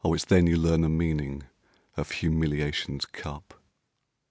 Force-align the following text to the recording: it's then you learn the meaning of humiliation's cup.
it's 0.03 0.25
then 0.25 0.47
you 0.47 0.57
learn 0.57 0.81
the 0.81 0.89
meaning 0.89 1.43
of 1.95 2.09
humiliation's 2.09 3.05
cup. 3.05 3.53